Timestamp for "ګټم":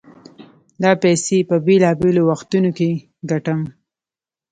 3.29-3.59